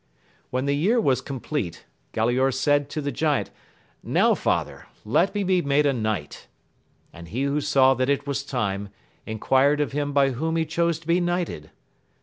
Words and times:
When 0.49 0.65
the 0.65 0.73
year 0.75 0.99
was 0.99 1.21
compleat, 1.21 1.85
Galaor 2.11 2.51
said 2.55 2.89
to 2.89 3.01
the 3.01 3.11
giant, 3.11 3.51
Now, 4.01 4.33
father, 4.33 4.87
let 5.05 5.35
me 5.35 5.43
be 5.43 5.61
made 5.61 5.85
a 5.85 5.93
knight! 5.93 6.47
and 7.13 7.27
he 7.27 7.43
who 7.43 7.61
saw 7.61 7.93
that 7.93 8.09
it 8.09 8.25
was 8.25 8.43
time, 8.43 8.89
enquired 9.27 9.79
of 9.79 9.91
him 9.91 10.11
by 10.11 10.31
whom 10.31 10.55
he 10.55 10.65
chose 10.65 10.97
to 11.01 11.05
be 11.05 11.21
knighted. 11.21 11.69